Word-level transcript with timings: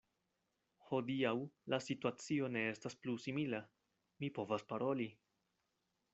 Hodiaŭ 0.85 1.33
la 1.73 1.79
situacio 1.87 2.49
ne 2.55 2.65
estas 2.71 2.97
plu 3.03 3.15
simila: 3.27 3.61
mi 4.25 4.33
povas 4.41 4.67
paroli. 4.75 5.11